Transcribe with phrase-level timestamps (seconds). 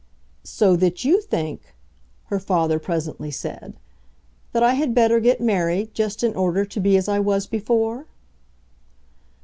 [0.43, 1.75] "So that you think,"
[2.23, 3.75] her father presently said,
[4.51, 8.07] "that I had better get married just in order to be as I was before?"